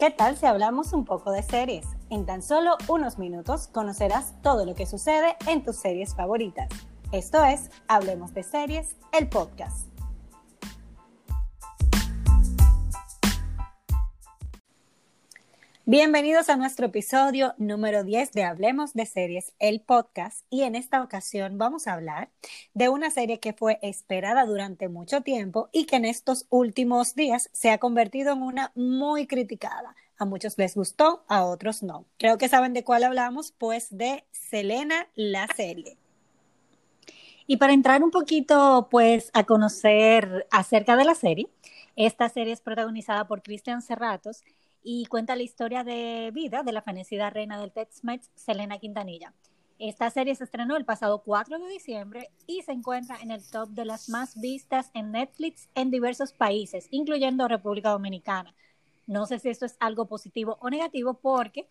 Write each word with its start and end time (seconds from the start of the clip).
¿Qué 0.00 0.10
tal 0.10 0.34
si 0.34 0.46
hablamos 0.46 0.94
un 0.94 1.04
poco 1.04 1.30
de 1.30 1.42
series? 1.42 1.84
En 2.08 2.24
tan 2.24 2.42
solo 2.42 2.78
unos 2.88 3.18
minutos 3.18 3.68
conocerás 3.68 4.32
todo 4.40 4.64
lo 4.64 4.74
que 4.74 4.86
sucede 4.86 5.36
en 5.46 5.62
tus 5.62 5.76
series 5.76 6.14
favoritas. 6.14 6.70
Esto 7.12 7.44
es 7.44 7.70
Hablemos 7.86 8.32
de 8.32 8.42
Series, 8.42 8.96
el 9.12 9.28
podcast. 9.28 9.89
Bienvenidos 15.92 16.48
a 16.50 16.56
nuestro 16.56 16.86
episodio 16.86 17.52
número 17.58 18.04
10 18.04 18.30
de 18.30 18.44
Hablemos 18.44 18.94
de 18.94 19.06
Series, 19.06 19.54
el 19.58 19.80
podcast. 19.80 20.46
Y 20.48 20.62
en 20.62 20.76
esta 20.76 21.02
ocasión 21.02 21.58
vamos 21.58 21.88
a 21.88 21.94
hablar 21.94 22.30
de 22.74 22.88
una 22.88 23.10
serie 23.10 23.40
que 23.40 23.54
fue 23.54 23.80
esperada 23.82 24.46
durante 24.46 24.88
mucho 24.88 25.22
tiempo 25.22 25.68
y 25.72 25.86
que 25.86 25.96
en 25.96 26.04
estos 26.04 26.46
últimos 26.48 27.16
días 27.16 27.50
se 27.52 27.72
ha 27.72 27.78
convertido 27.78 28.34
en 28.34 28.42
una 28.42 28.70
muy 28.76 29.26
criticada. 29.26 29.96
A 30.16 30.26
muchos 30.26 30.56
les 30.58 30.76
gustó, 30.76 31.24
a 31.26 31.44
otros 31.44 31.82
no. 31.82 32.04
Creo 32.18 32.38
que 32.38 32.48
saben 32.48 32.72
de 32.72 32.84
cuál 32.84 33.02
hablamos, 33.02 33.52
pues 33.58 33.88
de 33.90 34.22
Selena, 34.30 35.08
la 35.16 35.48
serie. 35.56 35.96
Y 37.48 37.56
para 37.56 37.72
entrar 37.72 38.04
un 38.04 38.12
poquito, 38.12 38.86
pues, 38.92 39.32
a 39.32 39.42
conocer 39.42 40.46
acerca 40.52 40.94
de 40.94 41.04
la 41.04 41.16
serie, 41.16 41.48
esta 41.96 42.28
serie 42.28 42.52
es 42.52 42.60
protagonizada 42.60 43.26
por 43.26 43.42
Cristian 43.42 43.82
Serratos 43.82 44.44
y 44.82 45.06
cuenta 45.06 45.36
la 45.36 45.42
historia 45.42 45.84
de 45.84 46.30
vida 46.32 46.62
de 46.62 46.72
la 46.72 46.82
fenecida 46.82 47.30
reina 47.30 47.60
del 47.60 47.72
Tex-Mex, 47.72 48.30
Selena 48.34 48.78
Quintanilla. 48.78 49.34
Esta 49.78 50.10
serie 50.10 50.34
se 50.34 50.44
estrenó 50.44 50.76
el 50.76 50.84
pasado 50.84 51.22
4 51.22 51.58
de 51.58 51.68
diciembre 51.68 52.30
y 52.46 52.60
se 52.62 52.72
encuentra 52.72 53.16
en 53.22 53.30
el 53.30 53.42
top 53.50 53.70
de 53.70 53.86
las 53.86 54.10
más 54.10 54.38
vistas 54.38 54.90
en 54.92 55.10
Netflix 55.10 55.70
en 55.74 55.90
diversos 55.90 56.32
países, 56.32 56.86
incluyendo 56.90 57.48
República 57.48 57.90
Dominicana. 57.90 58.54
No 59.06 59.24
sé 59.24 59.38
si 59.38 59.48
esto 59.48 59.64
es 59.64 59.76
algo 59.80 60.06
positivo 60.06 60.58
o 60.60 60.68
negativo 60.68 61.14
porque 61.14 61.66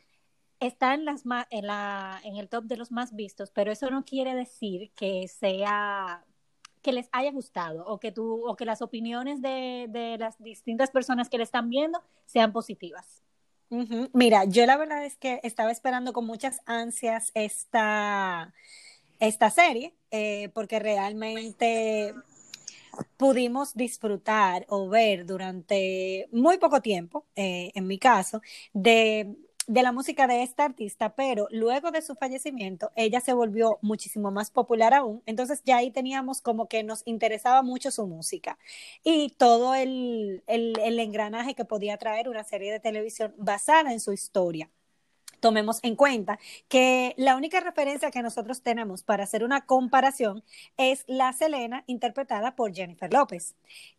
está 0.59 0.95
en, 0.95 1.05
en 1.07 2.35
el 2.35 2.49
top 2.49 2.63
de 2.65 2.77
los 2.77 2.91
más 2.91 3.15
vistos, 3.15 3.51
pero 3.51 3.71
eso 3.71 3.89
no 3.91 4.03
quiere 4.05 4.33
decir 4.33 4.91
que 4.95 5.27
sea 5.27 6.25
que 6.81 6.91
les 6.91 7.09
haya 7.11 7.31
gustado 7.31 7.85
o 7.85 7.99
que 7.99 8.11
tú 8.11 8.47
o 8.47 8.55
que 8.55 8.65
las 8.65 8.81
opiniones 8.81 9.41
de, 9.41 9.87
de 9.89 10.17
las 10.17 10.41
distintas 10.41 10.91
personas 10.91 11.29
que 11.29 11.37
le 11.37 11.43
están 11.43 11.69
viendo 11.69 12.01
sean 12.25 12.51
positivas. 12.51 13.21
Mira, 14.13 14.45
yo 14.45 14.65
la 14.65 14.77
verdad 14.77 15.05
es 15.05 15.15
que 15.15 15.39
estaba 15.43 15.71
esperando 15.71 16.11
con 16.11 16.25
muchas 16.25 16.61
ansias 16.65 17.31
esta, 17.35 18.51
esta 19.19 19.49
serie, 19.51 19.93
eh, 20.09 20.49
porque 20.55 20.79
realmente 20.79 22.15
pudimos 23.15 23.75
disfrutar 23.75 24.65
o 24.69 24.89
ver 24.89 25.27
durante 25.27 26.27
muy 26.31 26.57
poco 26.57 26.81
tiempo, 26.81 27.25
eh, 27.35 27.71
en 27.75 27.85
mi 27.85 27.99
caso, 27.99 28.41
de 28.73 29.35
de 29.69 29.83
la 29.83 29.91
música 29.91 30.25
de 30.27 30.41
esta 30.43 30.65
artista, 30.65 31.15
pero 31.15 31.47
luego 31.51 31.91
de 31.91 32.01
su 32.01 32.15
fallecimiento, 32.15 32.91
ella 32.95 33.21
se 33.21 33.33
volvió 33.33 33.77
muchísimo 33.83 34.31
más 34.31 34.49
popular 34.51 34.93
aún. 34.95 35.21
Entonces 35.27 35.61
ya 35.63 35.77
ahí 35.77 35.91
teníamos 35.91 36.41
como 36.41 36.67
que 36.67 36.83
nos 36.83 37.03
interesaba 37.05 37.61
mucho 37.61 37.91
su 37.91 38.07
música 38.07 38.57
y 39.03 39.29
todo 39.37 39.75
el, 39.75 40.43
el, 40.47 40.73
el 40.83 40.99
engranaje 40.99 41.53
que 41.55 41.65
podía 41.65 41.97
traer 41.97 42.29
una 42.29 42.43
serie 42.43 42.71
de 42.71 42.79
televisión 42.79 43.33
basada 43.37 43.93
en 43.93 43.99
su 43.99 44.11
historia 44.11 44.71
tomemos 45.39 45.79
en 45.83 45.95
cuenta 45.95 46.39
que 46.67 47.13
la 47.17 47.35
única 47.35 47.59
referencia 47.59 48.11
que 48.11 48.21
nosotros 48.21 48.61
tenemos 48.61 49.03
para 49.03 49.23
hacer 49.23 49.43
una 49.43 49.65
comparación 49.65 50.43
es 50.77 51.03
la 51.07 51.33
Selena 51.33 51.83
interpretada 51.87 52.55
por 52.55 52.73
Jennifer 52.73 53.11
López, 53.11 53.55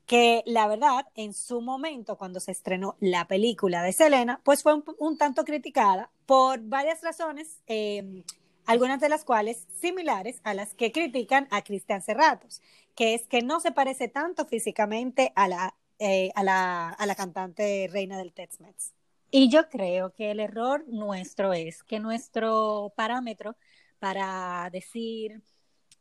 que 0.06 0.42
la 0.46 0.66
verdad 0.68 1.06
en 1.14 1.34
su 1.34 1.60
momento 1.60 2.16
cuando 2.16 2.40
se 2.40 2.52
estrenó 2.52 2.96
la 3.00 3.26
película 3.26 3.82
de 3.82 3.92
Selena, 3.92 4.40
pues 4.44 4.62
fue 4.62 4.82
un, 4.98 5.18
tanto 5.18 5.44
criticada 5.44 6.10
por 6.26 6.60
varias 6.60 7.02
razones. 7.02 7.60
Em, 7.66 8.22
algunas 8.66 9.00
de 9.00 9.08
las 9.08 9.24
cuales 9.24 9.66
similares 9.80 10.40
a 10.44 10.54
las 10.54 10.74
que 10.74 10.92
critican 10.92 11.48
a 11.50 11.62
Cristian 11.62 12.02
Serratos, 12.02 12.62
que 12.94 13.14
es 13.14 13.26
que 13.26 13.42
no 13.42 13.58
se 13.58 13.72
parece 13.72 14.06
tanto 14.06 14.46
físicamente 14.46 15.32
a 15.34 15.48
la, 15.48 15.74
eh, 15.98 16.30
a 16.36 16.44
la, 16.44 16.90
a 16.90 17.06
la 17.06 17.14
cantante 17.16 17.88
reina 17.90 18.16
del 18.16 18.32
Tex-Mex. 18.32 18.92
Y 19.30 19.48
yo 19.48 19.68
creo 19.68 20.12
que 20.12 20.30
el 20.32 20.40
error 20.40 20.84
nuestro 20.88 21.52
es 21.52 21.82
que 21.84 22.00
nuestro 22.00 22.92
parámetro 22.96 23.56
para 24.00 24.68
decir, 24.72 25.42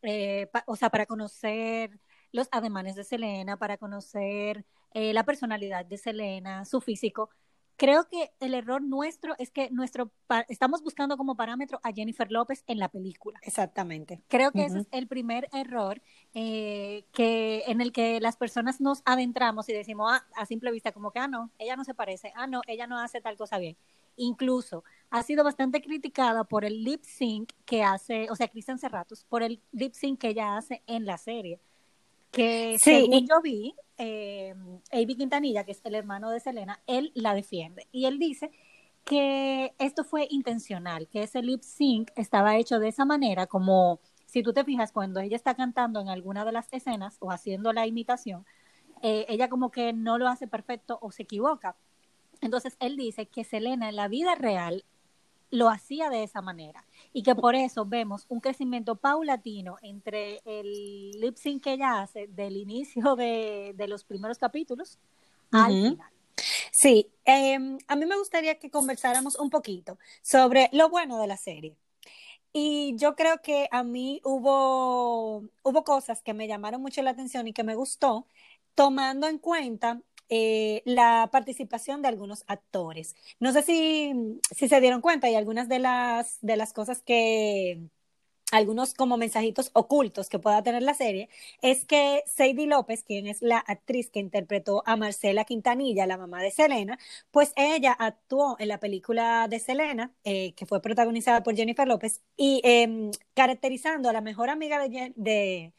eh, 0.01 0.49
o 0.65 0.75
sea, 0.75 0.89
para 0.89 1.05
conocer 1.05 1.99
los 2.31 2.47
ademanes 2.51 2.95
de 2.95 3.03
Selena, 3.03 3.57
para 3.57 3.77
conocer 3.77 4.65
eh, 4.93 5.13
la 5.13 5.23
personalidad 5.25 5.85
de 5.85 5.97
Selena, 5.97 6.65
su 6.65 6.81
físico, 6.81 7.29
Creo 7.79 8.09
que 8.09 8.33
el 8.41 8.55
error 8.55 8.81
nuestro 8.81 9.35
es 9.39 9.51
que 9.51 9.69
nuestro 9.71 10.11
estamos 10.49 10.83
buscando 10.83 11.15
como 11.15 11.37
parámetro 11.37 11.79
a 11.81 11.93
Jennifer 11.93 12.29
López 12.29 12.65
en 12.67 12.77
la 12.77 12.89
película. 12.89 13.39
Exactamente. 13.41 14.21
Creo 14.27 14.51
que 14.51 14.65
ese 14.65 14.79
es 14.79 14.87
el 14.91 15.07
primer 15.07 15.47
error 15.53 16.01
eh, 16.33 17.05
que 17.13 17.63
en 17.67 17.79
el 17.79 17.93
que 17.93 18.19
las 18.19 18.35
personas 18.35 18.81
nos 18.81 19.01
adentramos 19.05 19.69
y 19.69 19.73
decimos 19.73 20.11
ah, 20.11 20.25
a 20.35 20.45
simple 20.45 20.73
vista 20.73 20.91
como 20.91 21.11
que 21.11 21.19
ah 21.19 21.29
no, 21.29 21.51
ella 21.57 21.77
no 21.77 21.85
se 21.85 21.93
parece, 21.93 22.33
ah 22.35 22.47
no, 22.47 22.59
ella 22.67 22.85
no 22.85 22.99
hace 22.99 23.21
tal 23.21 23.37
cosa 23.37 23.57
bien. 23.57 23.77
Incluso 24.17 24.83
ha 25.09 25.23
sido 25.23 25.45
bastante 25.45 25.81
criticada 25.81 26.43
por 26.43 26.65
el 26.65 26.83
lip 26.83 27.03
sync 27.03 27.53
que 27.63 27.85
hace, 27.85 28.29
o 28.29 28.35
sea, 28.35 28.49
Cristian 28.49 28.77
Serratos, 28.77 29.23
por 29.23 29.41
el 29.41 29.61
lip 29.71 29.93
sync 29.93 30.19
que 30.19 30.27
ella 30.27 30.57
hace 30.57 30.83
en 30.85 31.05
la 31.05 31.17
serie 31.17 31.61
que 32.31 32.77
según 32.81 33.27
yo 33.27 33.41
vi, 33.41 33.73
eh, 33.97 34.53
Avi 34.91 35.15
Quintanilla, 35.15 35.63
que 35.63 35.71
es 35.71 35.81
el 35.83 35.95
hermano 35.95 36.29
de 36.29 36.39
Selena, 36.39 36.81
él 36.87 37.11
la 37.15 37.33
defiende. 37.33 37.87
Y 37.91 38.05
él 38.05 38.19
dice 38.19 38.51
que 39.03 39.73
esto 39.79 40.03
fue 40.03 40.27
intencional, 40.29 41.07
que 41.07 41.23
ese 41.23 41.41
lip 41.41 41.61
sync 41.63 42.11
estaba 42.15 42.57
hecho 42.57 42.79
de 42.79 42.89
esa 42.89 43.05
manera, 43.05 43.47
como 43.47 43.99
si 44.25 44.43
tú 44.43 44.53
te 44.53 44.63
fijas, 44.63 44.91
cuando 44.91 45.19
ella 45.19 45.35
está 45.35 45.55
cantando 45.55 45.99
en 45.99 46.09
alguna 46.09 46.45
de 46.45 46.51
las 46.51 46.71
escenas 46.71 47.17
o 47.19 47.31
haciendo 47.31 47.73
la 47.73 47.87
imitación, 47.87 48.45
eh, 49.01 49.25
ella 49.27 49.49
como 49.49 49.71
que 49.71 49.93
no 49.93 50.17
lo 50.17 50.27
hace 50.27 50.47
perfecto 50.47 50.99
o 51.01 51.11
se 51.11 51.23
equivoca. 51.23 51.75
Entonces 52.41 52.77
él 52.79 52.95
dice 52.95 53.25
que 53.25 53.43
Selena 53.43 53.89
en 53.89 53.95
la 53.95 54.07
vida 54.07 54.35
real 54.35 54.85
lo 55.51 55.69
hacía 55.69 56.09
de 56.09 56.23
esa 56.23 56.41
manera 56.41 56.85
y 57.13 57.23
que 57.23 57.35
por 57.35 57.55
eso 57.55 57.85
vemos 57.85 58.25
un 58.29 58.39
crecimiento 58.39 58.95
paulatino 58.95 59.77
entre 59.81 60.41
el 60.45 61.11
lip 61.19 61.37
sync 61.37 61.63
que 61.63 61.73
ella 61.73 62.01
hace 62.01 62.27
del 62.27 62.57
inicio 62.57 63.15
de, 63.15 63.73
los 63.87 64.03
primeros 64.03 64.37
capítulos 64.37 64.99
al 65.51 65.71
final. 65.71 66.11
Sí, 66.71 67.11
em, 67.25 67.77
a 67.87 67.95
mí 67.95 68.05
me 68.05 68.17
gustaría 68.17 68.59
que 68.59 68.69
conversáramos 68.69 69.35
un 69.37 69.49
poquito 69.49 69.97
sobre 70.21 70.69
lo 70.71 70.89
bueno 70.89 71.19
de 71.19 71.27
la 71.27 71.37
serie. 71.37 71.75
Y 72.53 72.95
yo 72.97 73.15
creo 73.15 73.41
que 73.41 73.67
a 73.71 73.83
mí 73.83 74.21
hubo, 74.23 75.43
hubo 75.63 75.83
cosas 75.83 76.21
que 76.21 76.33
me 76.33 76.47
llamaron 76.47 76.81
mucho 76.81 77.01
la 77.01 77.11
atención 77.11 77.47
y 77.47 77.53
que 77.53 77.63
me 77.63 77.75
gustó, 77.75 78.25
tomando 78.75 79.27
en 79.27 79.39
cuenta 79.39 80.01
eh, 80.29 80.81
la 80.85 81.29
participación 81.31 82.01
de 82.01 82.07
algunos 82.09 82.43
actores. 82.47 83.15
No 83.39 83.51
sé 83.53 83.63
si, 83.63 84.39
si 84.55 84.69
se 84.69 84.81
dieron 84.81 85.01
cuenta 85.01 85.29
y 85.29 85.35
algunas 85.35 85.67
de 85.69 85.79
las, 85.79 86.37
de 86.41 86.57
las 86.57 86.73
cosas 86.73 87.01
que 87.01 87.89
algunos 88.51 88.93
como 88.93 89.17
mensajitos 89.17 89.69
ocultos 89.73 90.29
que 90.29 90.39
pueda 90.39 90.63
tener 90.63 90.81
la 90.83 90.93
serie, 90.93 91.29
es 91.61 91.85
que 91.85 92.23
Sadie 92.25 92.67
López, 92.67 93.03
quien 93.03 93.27
es 93.27 93.41
la 93.41 93.59
actriz 93.59 94.09
que 94.09 94.19
interpretó 94.19 94.83
a 94.85 94.95
Marcela 94.95 95.45
Quintanilla, 95.45 96.07
la 96.07 96.17
mamá 96.17 96.41
de 96.41 96.51
Selena, 96.51 96.97
pues 97.31 97.53
ella 97.55 97.93
actuó 97.93 98.55
en 98.59 98.69
la 98.69 98.79
película 98.79 99.47
de 99.47 99.59
Selena, 99.59 100.13
eh, 100.23 100.53
que 100.55 100.65
fue 100.65 100.81
protagonizada 100.81 101.43
por 101.43 101.55
Jennifer 101.55 101.87
López, 101.87 102.21
y 102.37 102.61
em, 102.63 103.11
caracterizando 103.33 104.09
a 104.09 104.13
la 104.13 104.21
mejor 104.21 104.49
amiga 104.49 104.79
de 105.15 105.73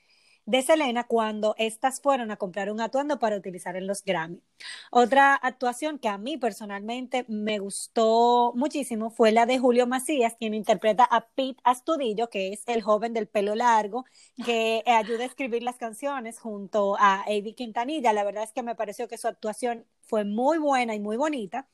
Selena 0.63 1.05
cuando 1.05 1.55
éstas 1.59 2.01
fueron 2.01 2.31
a 2.31 2.37
comprar 2.37 2.71
un 2.71 2.81
atuendo 2.81 3.19
para 3.19 3.37
utilizar 3.37 3.77
en 3.77 3.87
los 3.87 4.05
Grammy. 4.05 4.43
Otra 4.91 5.35
actuación 5.35 5.99
que 5.99 6.09
a 6.09 6.19
mí 6.19 6.37
personalmente 6.37 7.25
me 7.29 7.59
gustó 7.59 8.53
muchísimo 8.55 9.11
fue 9.11 9.33
la 9.33 9.47
de 9.47 9.59
Julio 9.59 9.87
Macías, 9.87 10.35
quien 10.39 10.55
interpreta 10.55 11.05
a 11.05 11.27
Pete 11.29 11.61
Astudillo, 11.65 12.29
que 12.29 12.53
es 12.53 12.63
el 12.67 12.83
joven 12.83 13.13
del 13.15 13.29
pelo 13.29 13.55
largo, 13.55 14.05
que 14.45 14.83
ayuda 14.87 15.23
a 15.23 15.27
escribir 15.27 15.63
las 15.63 15.77
canciones 15.77 16.39
junto 16.39 16.97
a 16.99 17.25
Eddie 17.27 17.55
Quintanilla. 17.55 18.13
La 18.13 18.25
verdad 18.25 18.45
es 18.45 18.53
que 18.53 18.63
me 18.63 18.75
pareció 18.75 19.09
que 19.09 19.19
su 19.19 19.29
actuación 19.29 19.87
fue 20.03 20.25
muy 20.25 20.59
buena 20.59 20.95
y 20.95 21.01
muy 21.01 21.17
bonita. 21.17 21.69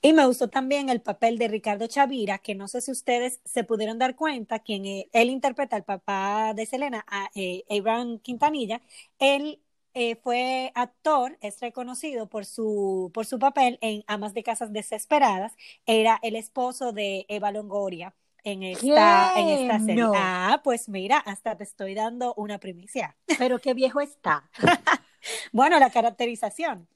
Y 0.00 0.12
me 0.12 0.26
gustó 0.26 0.48
también 0.48 0.88
el 0.90 1.00
papel 1.00 1.38
de 1.38 1.48
Ricardo 1.48 1.86
Chavira, 1.88 2.38
que 2.38 2.54
no 2.54 2.68
sé 2.68 2.80
si 2.80 2.92
ustedes 2.92 3.40
se 3.44 3.64
pudieron 3.64 3.98
dar 3.98 4.14
cuenta, 4.14 4.60
quien 4.60 4.86
e, 4.86 5.08
él, 5.12 5.28
interpreta 5.28 5.74
al 5.74 5.84
papá 5.84 6.54
de 6.54 6.66
Selena, 6.66 7.04
a 7.08 7.30
eh, 7.34 7.64
Abraham 7.68 8.20
Quintanilla. 8.20 8.80
Él 9.18 9.60
eh, 9.94 10.14
fue 10.22 10.70
actor, 10.76 11.36
es 11.40 11.60
reconocido 11.60 12.28
por 12.28 12.44
su, 12.44 13.10
por 13.12 13.26
su 13.26 13.40
papel 13.40 13.78
en 13.80 14.04
Amas 14.06 14.34
de 14.34 14.44
Casas 14.44 14.72
Desesperadas. 14.72 15.56
Era 15.86 16.20
el 16.22 16.36
esposo 16.36 16.92
de 16.92 17.26
Eva 17.28 17.50
Longoria 17.50 18.14
en 18.44 18.62
esta, 18.62 19.32
en 19.36 19.48
esta 19.48 19.80
serie. 19.80 20.04
Ah, 20.14 20.60
pues 20.62 20.88
mira, 20.88 21.18
hasta 21.18 21.56
te 21.56 21.64
estoy 21.64 21.94
dando 21.94 22.34
una 22.34 22.58
primicia. 22.58 23.16
Pero 23.38 23.58
qué 23.58 23.74
viejo 23.74 24.00
está. 24.00 24.48
bueno, 25.52 25.78
la 25.80 25.90
caracterización. 25.90 26.88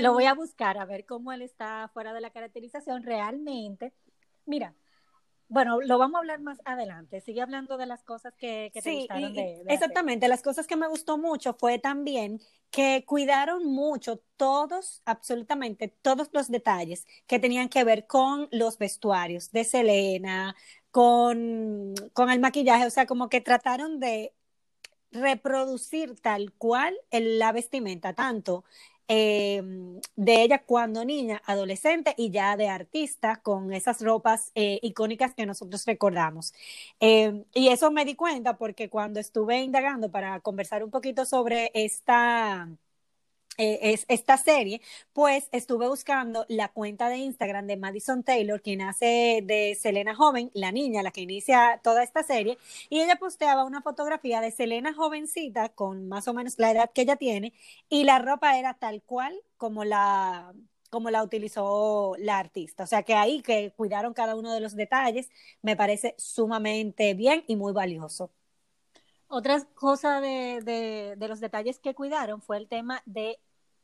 Lo 0.00 0.12
voy 0.12 0.24
a 0.24 0.34
buscar 0.34 0.78
a 0.78 0.84
ver 0.84 1.06
cómo 1.06 1.32
él 1.32 1.42
está 1.42 1.88
fuera 1.92 2.12
de 2.12 2.20
la 2.20 2.30
caracterización 2.30 3.02
realmente. 3.02 3.92
Mira, 4.46 4.74
bueno, 5.50 5.80
lo 5.80 5.98
vamos 5.98 6.14
a 6.14 6.18
hablar 6.20 6.40
más 6.40 6.60
adelante. 6.64 7.20
Sigue 7.20 7.42
hablando 7.42 7.76
de 7.76 7.86
las 7.86 8.04
cosas 8.04 8.34
que, 8.36 8.70
te 8.72 8.94
gustaron 8.94 9.34
de, 9.34 9.62
Exactamente, 9.68 10.28
las 10.28 10.42
cosas 10.42 10.68
que 10.68 10.76
me 10.76 10.86
gustó 10.86 11.18
mucho 11.18 11.54
fue 11.54 11.80
también 11.80 12.40
que 12.70 13.04
cuidaron 13.04 13.66
mucho 13.66 14.22
todos, 14.36 15.02
absolutamente 15.04 15.88
todos 15.88 16.28
los 16.32 16.52
detalles 16.52 17.04
que 17.26 17.40
tenían 17.40 17.68
que 17.68 17.82
ver 17.82 18.06
con 18.06 18.48
los 18.52 18.78
vestuarios 18.78 19.50
de 19.50 19.64
Selena, 19.64 20.54
con, 20.92 21.94
con 22.12 22.30
el 22.30 22.38
maquillaje, 22.38 22.86
o 22.86 22.90
sea, 22.90 23.06
como 23.06 23.28
que 23.28 23.40
trataron 23.40 23.98
de 23.98 24.32
reproducir 25.10 26.14
tal 26.20 26.52
cual 26.52 26.96
la 27.10 27.50
vestimenta, 27.50 28.14
tanto 28.14 28.64
eh, 29.12 29.60
de 30.14 30.42
ella 30.42 30.62
cuando 30.64 31.04
niña, 31.04 31.42
adolescente 31.44 32.14
y 32.16 32.30
ya 32.30 32.56
de 32.56 32.68
artista 32.68 33.40
con 33.42 33.72
esas 33.72 34.00
ropas 34.02 34.52
eh, 34.54 34.78
icónicas 34.82 35.34
que 35.34 35.46
nosotros 35.46 35.84
recordamos. 35.84 36.52
Eh, 37.00 37.44
y 37.52 37.68
eso 37.68 37.90
me 37.90 38.04
di 38.04 38.14
cuenta 38.14 38.56
porque 38.56 38.88
cuando 38.88 39.18
estuve 39.20 39.62
indagando 39.62 40.10
para 40.12 40.38
conversar 40.40 40.84
un 40.84 40.90
poquito 40.90 41.24
sobre 41.24 41.72
esta 41.74 42.68
es, 43.60 44.06
esta 44.08 44.36
serie, 44.36 44.80
pues 45.12 45.48
estuve 45.52 45.88
buscando 45.88 46.46
la 46.48 46.68
cuenta 46.68 47.08
de 47.08 47.18
Instagram 47.18 47.66
de 47.66 47.76
Madison 47.76 48.22
Taylor, 48.22 48.60
quien 48.62 48.82
hace 48.82 49.42
de 49.44 49.76
Selena 49.80 50.14
Joven, 50.14 50.50
la 50.54 50.72
niña, 50.72 51.02
la 51.02 51.10
que 51.10 51.20
inicia 51.22 51.80
toda 51.82 52.02
esta 52.02 52.22
serie, 52.22 52.58
y 52.88 53.00
ella 53.00 53.16
posteaba 53.16 53.64
una 53.64 53.82
fotografía 53.82 54.40
de 54.40 54.50
Selena 54.50 54.94
jovencita, 54.94 55.70
con 55.70 56.08
más 56.08 56.28
o 56.28 56.34
menos 56.34 56.58
la 56.58 56.70
edad 56.70 56.90
que 56.92 57.02
ella 57.02 57.16
tiene, 57.16 57.52
y 57.88 58.04
la 58.04 58.18
ropa 58.18 58.58
era 58.58 58.74
tal 58.74 59.02
cual 59.02 59.34
como 59.56 59.84
la 59.84 60.52
como 60.90 61.10
la 61.10 61.22
utilizó 61.22 62.14
la 62.18 62.38
artista. 62.38 62.84
O 62.84 62.86
sea 62.86 63.04
que 63.04 63.14
ahí 63.14 63.42
que 63.42 63.72
cuidaron 63.76 64.12
cada 64.12 64.34
uno 64.34 64.52
de 64.52 64.60
los 64.60 64.74
detalles, 64.74 65.30
me 65.62 65.76
parece 65.76 66.14
sumamente 66.18 67.14
bien 67.14 67.44
y 67.46 67.56
muy 67.56 67.72
valioso. 67.72 68.32
Otra 69.28 69.64
cosa 69.74 70.20
de, 70.20 70.60
de, 70.64 71.14
de, 71.16 71.28
los 71.28 71.38
detalles 71.38 71.78
que 71.78 71.94
cuidaron 71.94 72.42
fue 72.42 72.56
el 72.56 72.66
tema 72.68 73.00
de 73.06 73.38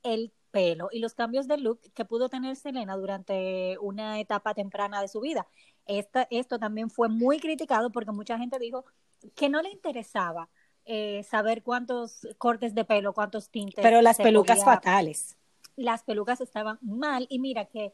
el 0.07 0.33
pelo 0.51 0.89
y 0.91 1.01
los 1.01 1.15
cambios 1.15 1.47
de 1.49 1.59
look 1.59 1.81
que 1.93 2.05
pudo 2.05 2.29
tener 2.29 2.57
Selena 2.57 2.97
durante 2.97 3.77
una 3.81 4.21
etapa 4.21 4.55
temprana 4.55 5.03
de 5.03 5.09
su 5.09 5.21
vida. 5.21 5.47
esto 5.87 6.59
también 6.59 6.91
fue 6.91 7.09
muy 7.09 7.39
criticado 7.39 7.91
porque 7.91 8.13
mucha 8.13 8.39
gente 8.39 8.59
dijo 8.59 8.85
que 9.35 9.49
no 9.49 9.61
le 9.61 9.71
interesaba 9.71 10.49
eh, 10.85 11.25
saber 11.25 11.63
cuántos 11.63 12.27
cortes 12.39 12.75
de 12.75 12.85
pelo, 12.85 13.13
cuántos 13.13 13.51
tintes. 13.51 13.83
Pero 13.83 14.01
las 14.01 14.17
pelucas 14.17 14.65
fatales. 14.65 15.37
Las 15.77 16.05
pelucas 16.05 16.41
estaban 16.41 16.79
mal 16.81 17.27
y 17.29 17.39
mira 17.39 17.67
que 17.67 17.93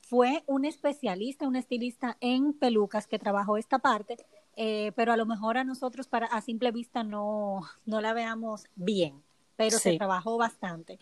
fue 0.00 0.42
un 0.46 0.64
especialista, 0.64 1.48
un 1.48 1.56
estilista 1.56 2.16
en 2.20 2.52
pelucas 2.52 3.06
que 3.06 3.18
trabajó 3.18 3.56
esta 3.56 3.78
parte, 3.78 4.16
eh, 4.56 4.92
pero 4.94 5.12
a 5.12 5.16
lo 5.16 5.26
mejor 5.26 5.56
a 5.56 5.64
nosotros 5.64 6.06
para 6.08 6.26
a 6.26 6.40
simple 6.42 6.70
vista 6.70 7.02
no, 7.02 7.62
no 7.86 8.00
la 8.00 8.12
veamos 8.12 8.66
bien, 8.74 9.22
pero 9.56 9.78
se 9.78 9.96
trabajó 9.96 10.36
bastante. 10.36 10.98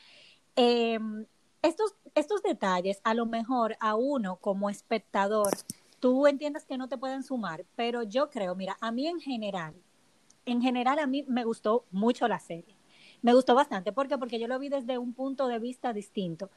Eh, 0.57 0.99
estos, 1.63 1.95
estos 2.15 2.43
detalles, 2.43 3.01
a 3.05 3.15
lo 3.15 3.27
mejor 3.27 3.77
a 3.81 3.95
uno 3.95 4.37
como 4.37 4.69
espectador, 4.69 5.51
tú 6.01 6.27
entiendes 6.27 6.65
que 6.65 6.77
no 6.77 6.89
te 6.89 6.99
pueden 6.99 7.23
sumar, 7.23 7.65
pero 7.77 8.03
yo 8.03 8.31
creo, 8.31 8.55
mira, 8.55 8.77
a 8.81 8.91
mí 8.91 9.07
en 9.07 9.21
general, 9.21 9.75
en 10.45 10.61
general 10.61 10.99
a 10.99 11.07
mí 11.07 11.25
me 11.29 11.45
gustó 11.45 11.85
mucho 11.91 12.27
la 12.27 12.41
serie. 12.41 12.77
Me 13.23 13.35
gustó 13.35 13.55
bastante. 13.55 13.93
¿Por 13.93 14.09
qué? 14.09 14.19
Porque 14.19 14.41
yo 14.41 14.49
lo 14.49 14.59
vi 14.59 14.69
desde 14.69 14.99
un 14.99 15.15
punto 15.15 15.47
de 15.47 15.61
vista 15.61 15.93
distinto. 15.93 16.51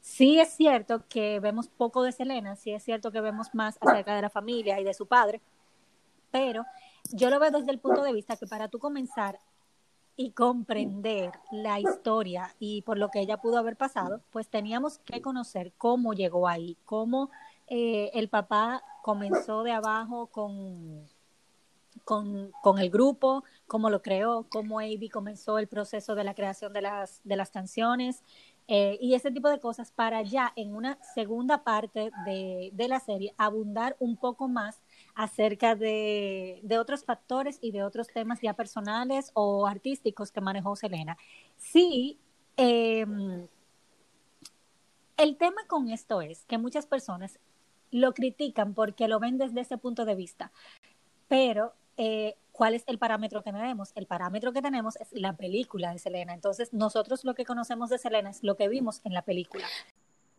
Sí 0.00 0.40
es 0.40 0.48
cierto 0.48 1.04
que 1.08 1.38
vemos 1.38 1.68
poco 1.68 2.02
de 2.02 2.12
Selena, 2.12 2.56
sí 2.56 2.72
es 2.72 2.82
cierto 2.82 3.12
que 3.12 3.20
vemos 3.20 3.54
más 3.54 3.78
acerca 3.80 4.16
de 4.16 4.22
la 4.22 4.30
familia 4.30 4.80
y 4.80 4.84
de 4.84 4.94
su 4.94 5.06
padre, 5.06 5.40
pero 6.30 6.64
yo 7.12 7.30
lo 7.30 7.38
veo 7.40 7.50
desde 7.50 7.70
el 7.70 7.78
punto 7.78 8.02
de 8.02 8.12
vista 8.12 8.36
que 8.36 8.46
para 8.46 8.68
tú 8.68 8.78
comenzar 8.78 9.38
y 10.20 10.32
comprender 10.32 11.30
la 11.52 11.78
historia 11.78 12.52
y 12.58 12.82
por 12.82 12.98
lo 12.98 13.08
que 13.08 13.20
ella 13.20 13.36
pudo 13.36 13.56
haber 13.56 13.76
pasado, 13.76 14.20
pues 14.32 14.48
teníamos 14.48 14.98
que 14.98 15.22
conocer 15.22 15.72
cómo 15.78 16.12
llegó 16.12 16.48
ahí, 16.48 16.76
cómo 16.84 17.30
eh, 17.68 18.10
el 18.14 18.28
papá 18.28 18.82
comenzó 19.00 19.62
de 19.62 19.70
abajo 19.70 20.26
con, 20.26 21.06
con, 22.04 22.50
con, 22.64 22.80
el 22.80 22.90
grupo, 22.90 23.44
cómo 23.68 23.90
lo 23.90 24.02
creó, 24.02 24.44
cómo 24.50 24.80
Avi 24.80 25.08
comenzó 25.08 25.56
el 25.60 25.68
proceso 25.68 26.16
de 26.16 26.24
la 26.24 26.34
creación 26.34 26.72
de 26.72 26.82
las, 26.82 27.20
de 27.22 27.36
las 27.36 27.52
canciones 27.52 28.24
eh, 28.66 28.98
y 29.00 29.14
ese 29.14 29.30
tipo 29.30 29.48
de 29.48 29.60
cosas 29.60 29.92
para 29.92 30.22
ya 30.22 30.52
en 30.56 30.74
una 30.74 30.98
segunda 31.14 31.62
parte 31.62 32.10
de, 32.26 32.70
de 32.72 32.88
la 32.88 32.98
serie 32.98 33.34
abundar 33.38 33.94
un 34.00 34.16
poco 34.16 34.48
más 34.48 34.80
acerca 35.18 35.74
de, 35.74 36.62
otros 36.78 37.04
factores 37.04 37.58
y 37.60 37.72
de 37.72 37.82
otros 37.82 38.06
temas 38.06 38.40
ya 38.40 38.54
personales 38.54 39.32
o 39.34 39.66
artísticos 39.66 40.30
que 40.30 40.40
manejó 40.40 40.76
Selena. 40.76 41.18
Sí, 41.56 42.20
em, 42.56 43.48
el 45.16 45.36
tema 45.36 45.66
con 45.66 45.90
esto 45.90 46.22
es 46.22 46.44
que 46.46 46.56
muchas 46.56 46.86
personas 46.86 47.40
lo 47.90 48.14
critican 48.14 48.74
porque 48.74 49.08
lo 49.08 49.18
ven 49.18 49.38
desde 49.38 49.62
ese 49.62 49.76
punto 49.76 50.04
de 50.04 50.14
vista, 50.14 50.52
pero 51.26 51.74
eh, 51.96 52.36
¿cuál 52.52 52.74
es 52.74 52.84
el 52.86 52.98
parámetro 53.00 53.42
que 53.42 53.50
tenemos? 53.50 53.90
El 53.96 54.06
parámetro 54.06 54.52
que 54.52 54.62
tenemos 54.62 54.94
es 55.00 55.08
la 55.10 55.32
película 55.32 55.92
de 55.92 55.98
Selena. 55.98 56.32
Entonces, 56.32 56.72
nosotros 56.72 57.24
lo 57.24 57.34
que 57.34 57.44
conocemos 57.44 57.90
de 57.90 57.98
Selena 57.98 58.30
es 58.30 58.44
lo 58.44 58.56
que 58.56 58.68
vimos 58.68 59.00
en 59.02 59.14
la 59.14 59.22
película. 59.22 59.66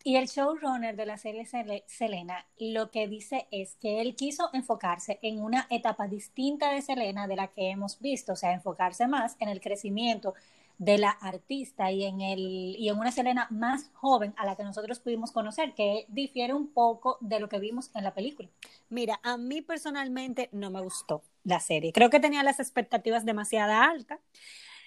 Y 0.02 0.16
el 0.16 0.28
showrunner 0.28 0.96
de 0.96 1.04
la 1.04 1.18
serie 1.18 1.46
Selena 1.86 2.46
lo 2.58 2.90
que 2.90 3.06
dice 3.06 3.46
es 3.50 3.76
que 3.76 4.00
él 4.00 4.16
quiso 4.16 4.48
enfocarse 4.54 5.18
en 5.22 5.42
una 5.42 5.66
etapa 5.68 6.08
distinta 6.08 6.72
de 6.72 6.80
Selena 6.80 7.26
de 7.26 7.36
la 7.36 7.48
que 7.48 7.70
hemos 7.70 8.00
visto, 8.00 8.32
o 8.32 8.36
sea, 8.36 8.52
enfocarse 8.52 9.06
más 9.06 9.36
en 9.40 9.50
el 9.50 9.60
crecimiento 9.60 10.34
de 10.78 10.96
la 10.96 11.10
artista 11.10 11.92
y 11.92 12.04
en, 12.04 12.22
el, 12.22 12.40
y 12.78 12.88
en 12.88 12.98
una 12.98 13.12
Selena 13.12 13.46
más 13.50 13.90
joven 13.92 14.32
a 14.38 14.46
la 14.46 14.56
que 14.56 14.64
nosotros 14.64 14.98
pudimos 15.00 15.32
conocer, 15.32 15.74
que 15.74 16.06
difiere 16.08 16.54
un 16.54 16.68
poco 16.68 17.18
de 17.20 17.38
lo 17.38 17.50
que 17.50 17.58
vimos 17.58 17.90
en 17.94 18.04
la 18.04 18.14
película. 18.14 18.48
Mira, 18.88 19.20
a 19.22 19.36
mí 19.36 19.60
personalmente 19.60 20.48
no 20.52 20.70
me 20.70 20.80
gustó 20.80 21.22
la 21.44 21.60
serie. 21.60 21.92
Creo 21.92 22.08
que 22.08 22.20
tenía 22.20 22.42
las 22.42 22.60
expectativas 22.60 23.26
demasiado 23.26 23.74
altas. 23.74 24.20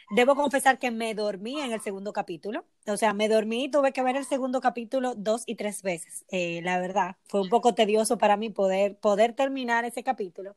Debo 0.10 0.36
confesar 0.36 0.80
que 0.80 0.92
me 0.92 1.16
dormí 1.16 1.60
en 1.60 1.72
el 1.72 1.82
segundo 1.82 2.14
capítulo. 2.14 2.66
O 2.88 2.98
sea, 2.98 3.14
me 3.14 3.30
dormí 3.30 3.66
y 3.66 3.72
tuve 3.72 3.94
que 3.94 4.04
ver 4.04 4.16
el 4.16 4.26
segundo 4.26 4.62
capítulo 4.62 5.16
dos 5.16 5.44
y 5.46 5.56
tres 5.56 5.82
veces. 5.82 6.26
Eh, 6.30 6.62
la 6.64 6.80
verdad, 6.80 7.16
fue 7.26 7.42
un 7.42 7.50
poco 7.50 7.74
tedioso 7.74 8.18
para 8.18 8.38
mí 8.38 8.50
poder, 8.50 8.98
poder 8.98 9.34
terminar 9.34 9.86
ese 9.86 10.04
capítulo. 10.04 10.56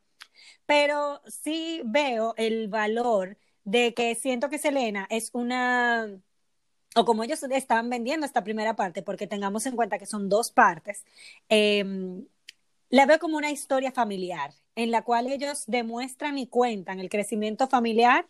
Pero 0.65 1.21
sí 1.27 1.81
veo 1.85 2.33
el 2.37 2.67
valor 2.67 3.37
de 3.63 3.93
que 3.93 4.15
siento 4.15 4.49
que 4.49 4.59
Selena 4.59 5.07
es 5.09 5.29
una, 5.33 6.07
o 6.95 7.05
como 7.05 7.23
ellos 7.23 7.43
estaban 7.43 7.89
vendiendo 7.89 8.25
esta 8.25 8.43
primera 8.43 8.75
parte, 8.75 9.03
porque 9.03 9.27
tengamos 9.27 9.65
en 9.65 9.75
cuenta 9.75 9.97
que 9.97 10.05
son 10.05 10.29
dos 10.29 10.51
partes, 10.51 11.05
em, 11.49 12.25
la 12.89 13.05
veo 13.05 13.19
como 13.19 13.37
una 13.37 13.51
historia 13.51 13.91
familiar, 13.91 14.53
en 14.75 14.91
la 14.91 15.03
cual 15.03 15.27
ellos 15.27 15.65
demuestran 15.67 16.37
y 16.37 16.47
cuentan 16.47 16.99
el 16.99 17.09
crecimiento 17.09 17.67
familiar 17.67 18.27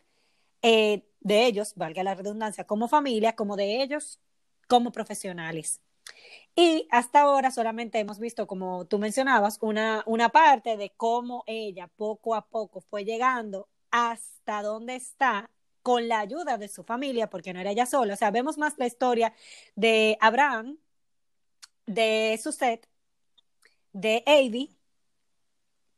eh, 0.61 1.03
de 1.21 1.45
ellos, 1.45 1.73
valga 1.75 2.03
la 2.03 2.15
redundancia, 2.15 2.65
como 2.65 2.87
familia, 2.87 3.35
como 3.35 3.55
de 3.55 3.81
ellos 3.81 4.19
como 4.67 4.91
profesionales. 4.91 5.81
Y 6.55 6.87
hasta 6.91 7.21
ahora 7.21 7.51
solamente 7.51 7.99
hemos 7.99 8.19
visto, 8.19 8.47
como 8.47 8.85
tú 8.85 8.99
mencionabas, 8.99 9.59
una, 9.61 10.03
una 10.05 10.29
parte 10.29 10.77
de 10.77 10.91
cómo 10.97 11.43
ella 11.47 11.87
poco 11.95 12.35
a 12.35 12.47
poco 12.47 12.81
fue 12.81 13.05
llegando 13.05 13.69
hasta 13.91 14.61
dónde 14.63 14.95
está 14.95 15.49
con 15.83 16.07
la 16.07 16.19
ayuda 16.19 16.57
de 16.57 16.67
su 16.67 16.83
familia, 16.83 17.29
porque 17.29 17.53
no 17.53 17.59
era 17.59 17.71
ella 17.71 17.85
sola. 17.85 18.13
O 18.13 18.17
sea, 18.17 18.31
vemos 18.31 18.57
más 18.57 18.77
la 18.77 18.87
historia 18.87 19.33
de 19.75 20.17
Abraham, 20.19 20.77
de 21.85 22.39
Suset, 22.41 22.87
de 23.93 24.23
Avi, 24.25 24.76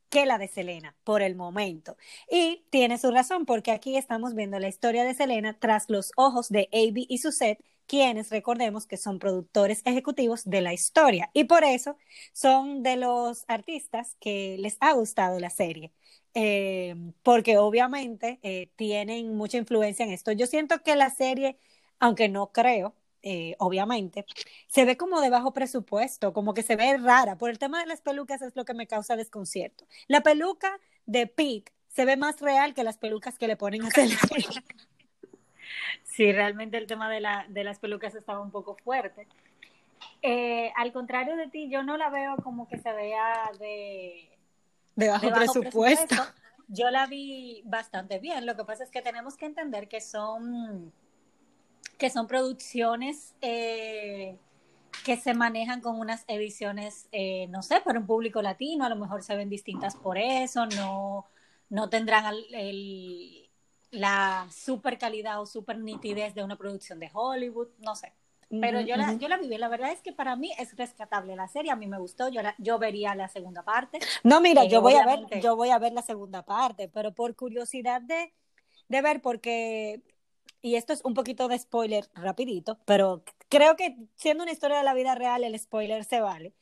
que 0.09 0.25
la 0.25 0.37
de 0.37 0.47
Selena 0.47 0.95
por 1.03 1.21
el 1.21 1.35
momento. 1.35 1.97
Y 2.29 2.65
tiene 2.69 2.97
su 2.97 3.11
razón, 3.11 3.45
porque 3.45 3.71
aquí 3.71 3.97
estamos 3.97 4.35
viendo 4.35 4.59
la 4.59 4.67
historia 4.67 5.03
de 5.03 5.13
Selena 5.13 5.57
tras 5.59 5.89
los 5.89 6.11
ojos 6.17 6.49
de 6.49 6.69
Avi 6.73 7.05
y 7.09 7.19
Suset, 7.19 7.63
quienes 7.87 8.29
recordemos 8.29 8.85
que 8.85 8.97
son 8.97 9.19
productores 9.19 9.81
ejecutivos 9.85 10.45
de 10.45 10.61
la 10.61 10.73
historia. 10.73 11.29
Y 11.33 11.45
por 11.45 11.63
eso 11.63 11.97
son 12.33 12.83
de 12.83 12.97
los 12.97 13.45
artistas 13.47 14.15
que 14.19 14.57
les 14.59 14.77
ha 14.79 14.93
gustado 14.93 15.39
la 15.39 15.49
serie. 15.49 15.91
Eh, 16.35 16.95
porque 17.23 17.57
obviamente 17.57 18.39
eh, 18.43 18.69
tienen 18.75 19.35
mucha 19.35 19.57
influencia 19.57 20.05
en 20.05 20.11
esto. 20.11 20.31
Yo 20.31 20.45
siento 20.45 20.81
que 20.83 20.95
la 20.95 21.09
serie, 21.09 21.57
aunque 21.99 22.29
no 22.29 22.51
creo, 22.51 22.95
eh, 23.21 23.55
obviamente, 23.59 24.25
se 24.67 24.85
ve 24.85 24.97
como 24.97 25.21
de 25.21 25.29
bajo 25.29 25.53
presupuesto, 25.53 26.33
como 26.33 26.53
que 26.53 26.63
se 26.63 26.75
ve 26.75 26.97
rara. 26.97 27.37
Por 27.37 27.49
el 27.49 27.59
tema 27.59 27.79
de 27.79 27.85
las 27.85 28.01
pelucas 28.01 28.41
es 28.41 28.55
lo 28.55 28.65
que 28.65 28.73
me 28.73 28.87
causa 28.87 29.15
desconcierto. 29.15 29.85
La 30.07 30.21
peluca 30.21 30.79
de 31.05 31.27
Pete 31.27 31.71
se 31.87 32.05
ve 32.05 32.17
más 32.17 32.39
real 32.39 32.73
que 32.73 32.83
las 32.83 32.97
pelucas 32.97 33.37
que 33.37 33.47
le 33.47 33.57
ponen 33.57 33.83
a 33.83 33.89
Selena. 33.89 34.19
Sí, 36.03 36.31
realmente 36.31 36.77
el 36.77 36.87
tema 36.87 37.09
de, 37.09 37.19
la, 37.19 37.45
de 37.49 37.63
las 37.63 37.79
pelucas 37.79 38.15
estaba 38.15 38.41
un 38.41 38.51
poco 38.51 38.75
fuerte. 38.75 39.27
Eh, 40.21 40.71
al 40.75 40.91
contrario 40.91 41.35
de 41.35 41.47
ti, 41.47 41.69
yo 41.69 41.83
no 41.83 41.97
la 41.97 42.09
veo 42.09 42.35
como 42.37 42.67
que 42.67 42.77
se 42.77 42.91
vea 42.91 43.51
de, 43.59 44.29
de 44.95 45.09
bajo, 45.09 45.31
presupuesto. 45.31 46.15
Yo 46.67 46.89
la 46.91 47.07
vi 47.07 47.61
bastante 47.65 48.19
bien. 48.19 48.45
Lo 48.45 48.55
que 48.55 48.65
pasa 48.65 48.83
es 48.83 48.91
que 48.91 49.01
tenemos 49.01 49.37
que 49.37 49.45
entender 49.45 49.87
que 49.87 50.01
son 50.01 50.91
que 51.99 52.09
son 52.09 52.27
producciones 52.27 53.35
eh, 53.41 54.37
que 55.03 55.17
se 55.17 55.33
manejan 55.33 55.81
con 55.81 55.99
unas 55.99 56.23
ediciones, 56.27 57.07
eh, 57.11 57.47
no 57.49 57.61
sé, 57.61 57.81
para 57.81 57.99
un 57.99 58.07
público 58.07 58.41
latino, 58.41 58.85
a 58.85 58.89
lo 58.89 58.95
mejor 58.95 59.21
se 59.21 59.35
ven 59.35 59.49
distintas 59.49 59.95
por 59.95 60.17
eso, 60.17 60.65
no, 60.65 61.25
no 61.69 61.89
tendrán 61.89 62.33
el, 62.53 63.49
la 63.91 64.47
super 64.49 64.97
calidad 64.97 65.41
o 65.41 65.45
super 65.45 65.77
nitidez 65.77 66.33
de 66.33 66.43
una 66.43 66.55
producción 66.55 66.99
de 66.99 67.11
Hollywood, 67.13 67.67
no 67.79 67.95
sé. 67.95 68.13
Pero 68.49 68.81
yo, 68.81 68.95
la, 68.95 69.13
yo 69.13 69.27
la 69.27 69.37
viví, 69.37 69.59
la 69.59 69.67
verdad 69.67 69.91
es 69.91 70.01
que 70.01 70.11
para 70.11 70.35
mí 70.35 70.51
es 70.57 70.75
rescatable 70.75 71.35
la 71.35 71.47
serie, 71.47 71.69
a 71.69 71.75
mí 71.75 71.85
me 71.85 71.99
gustó, 71.99 72.29
yo, 72.29 72.41
yo 72.57 72.79
vería 72.79 73.13
la 73.13 73.27
segunda 73.27 73.61
parte. 73.61 73.99
No, 74.23 74.41
mira, 74.41 74.63
yo 74.63 74.81
voy 74.81 74.95
a 74.95 75.05
ver, 75.05 75.39
yo 75.39 75.55
voy 75.55 75.69
a 75.69 75.77
ver 75.77 75.93
la 75.93 76.01
segunda 76.01 76.41
parte, 76.41 76.87
pero 76.87 77.13
por 77.13 77.35
curiosidad 77.35 78.01
de, 78.01 78.33
de 78.87 79.01
ver, 79.03 79.21
porque 79.21 80.01
y 80.61 80.75
esto 80.75 80.93
es 80.93 81.01
un 81.03 81.13
poquito 81.13 81.47
de 81.47 81.57
spoiler 81.57 82.09
rapidito, 82.13 82.79
pero 82.85 83.23
creo 83.49 83.75
que 83.75 83.97
siendo 84.15 84.43
una 84.43 84.51
historia 84.51 84.77
de 84.77 84.83
la 84.83 84.93
vida 84.93 85.15
real, 85.15 85.43
el 85.43 85.57
spoiler 85.57 86.03
se 86.05 86.21
vale. 86.21 86.53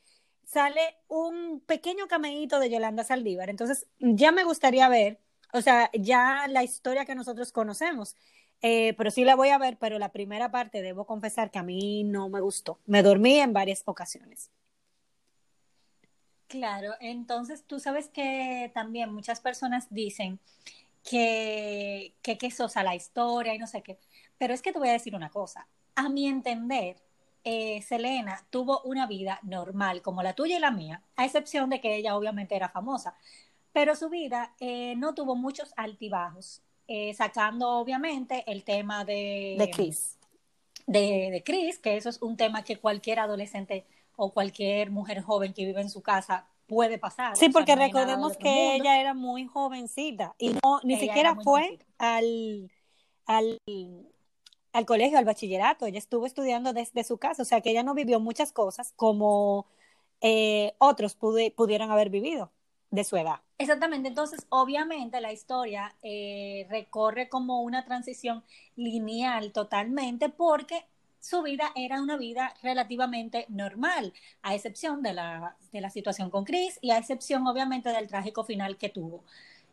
Sale 0.46 0.98
un 1.08 1.60
pequeño 1.62 2.08
cameíto 2.08 2.60
de 2.60 2.70
Yolanda 2.70 3.04
Saldívar, 3.04 3.50
entonces 3.50 3.88
ya 4.00 4.32
me 4.32 4.44
gustaría 4.44 4.88
ver, 4.88 5.20
o 5.54 5.62
sea, 5.62 5.90
ya 5.94 6.48
la 6.48 6.64
historia 6.64 7.06
que 7.06 7.16
nosotros 7.16 7.52
conocemos, 7.52 8.16
eh, 8.62 8.94
pero 8.98 9.12
sí 9.12 9.24
la 9.24 9.36
voy 9.36 9.50
a 9.50 9.58
ver, 9.58 9.78
pero 9.78 10.00
la 10.00 10.12
primera 10.12 10.52
parte 10.52 10.82
debo 10.82 11.06
confesar 11.06 11.52
que 11.52 11.60
a 11.60 11.64
mí 11.64 12.04
no 12.04 12.30
me 12.30 12.42
gustó. 12.42 12.80
Me 12.86 13.04
dormí 13.04 13.40
en 13.40 13.54
varias 13.54 13.84
ocasiones. 13.86 14.50
Claro, 16.48 16.94
entonces 17.02 17.66
tú 17.66 17.80
sabes 17.80 18.08
que 18.08 18.72
también 18.74 19.14
muchas 19.14 19.42
personas 19.42 19.88
dicen 19.90 20.40
que, 21.10 22.16
que, 22.22 22.38
que 22.38 22.52
sosa 22.52 22.84
la 22.84 22.96
historia 22.96 23.56
y 23.56 23.58
no 23.58 23.68
sé 23.68 23.82
qué. 23.82 23.98
Pero 24.38 24.54
es 24.54 24.62
que 24.62 24.74
te 24.74 24.80
voy 24.80 24.90
a 24.90 24.94
decir 24.94 25.16
una 25.16 25.30
cosa. 25.30 25.68
A 25.96 26.10
mi 26.10 26.28
entender, 26.28 26.98
eh, 27.44 27.82
Selena 27.82 28.46
tuvo 28.50 28.82
una 28.82 29.08
vida 29.08 29.40
normal 29.44 30.02
como 30.02 30.22
la 30.22 30.34
tuya 30.34 30.58
y 30.58 30.60
la 30.60 30.72
mía, 30.72 31.02
a 31.16 31.26
excepción 31.26 31.70
de 31.70 31.80
que 31.80 31.96
ella 31.96 32.16
obviamente 32.18 32.56
era 32.56 32.70
famosa. 32.70 33.16
Pero 33.72 33.96
su 33.96 34.10
vida 34.10 34.54
eh, 34.60 34.96
no 34.98 35.14
tuvo 35.14 35.36
muchos 35.36 35.74
altibajos, 35.78 36.62
eh, 36.88 37.14
sacando 37.14 37.70
obviamente 37.70 38.44
el 38.48 38.64
tema 38.64 39.06
de... 39.06 39.56
De 39.58 39.70
Chris. 39.70 40.18
De, 40.88 41.30
de 41.32 41.44
Chris, 41.44 41.80
que 41.80 41.96
eso 41.96 42.10
es 42.10 42.22
un 42.22 42.38
tema 42.38 42.64
que 42.64 42.78
cualquier 42.78 43.20
adolescente 43.20 43.86
o 44.16 44.34
cualquier 44.34 44.92
mujer 44.92 45.22
joven 45.22 45.54
que 45.54 45.66
vive 45.66 45.82
en 45.82 45.90
su 45.90 46.02
casa 46.02 46.48
puede 46.68 47.00
pasar. 47.00 47.36
Sí, 47.36 47.50
porque 47.50 47.76
recordemos 47.76 48.38
que 48.38 48.76
ella 48.76 49.00
era 49.00 49.14
muy 49.14 49.48
jovencita 49.48 50.36
y 50.38 50.50
no 50.50 50.80
ni 50.84 50.98
siquiera 50.98 51.36
fue 51.36 51.80
al, 51.98 52.70
al, 53.26 53.60
al, 54.74 54.86
colegio, 54.86 55.18
al 55.18 55.26
bachillerato. 55.26 55.86
Ella 55.86 56.00
estuvo 56.00 56.26
estudiando 56.26 56.74
desde 56.74 57.04
su 57.04 57.18
casa, 57.18 57.42
o 57.42 57.46
sea 57.46 57.62
que 57.62 57.72
ella 57.72 57.84
no 57.84 57.94
vivió 57.94 58.20
muchas 58.20 58.52
cosas 58.52 58.94
como 58.96 59.66
eh, 60.22 60.74
otros 60.78 61.16
pudieron 61.16 61.92
haber 61.92 62.10
vivido 62.10 62.52
de 62.92 63.04
su 63.04 63.18
edad. 63.18 63.42
Exactamente, 63.58 64.10
entonces 64.10 64.46
obviamente 64.50 65.20
la 65.20 65.34
historia 65.34 65.96
eh, 66.04 66.68
recorre 66.70 67.28
como 67.28 67.62
una 67.62 67.86
transición 67.86 68.44
lineal 68.76 69.52
totalmente 69.52 70.30
porque 70.30 70.86
su 71.20 71.42
vida 71.42 71.72
era 71.76 72.02
una 72.02 72.18
vida 72.18 72.54
relativamente 72.64 73.46
normal, 73.50 74.14
a 74.42 74.56
excepción 74.56 75.02
de 75.02 75.14
la, 75.14 75.56
de 75.72 75.82
la 75.82 75.90
situación 75.90 76.30
con 76.30 76.46
Chris 76.46 76.80
y 76.82 76.92
a 76.92 76.98
excepción 76.98 77.46
obviamente 77.48 77.90
del 77.90 78.08
trágico 78.08 78.44
final 78.44 78.78
que 78.78 78.90
tuvo. 78.90 79.24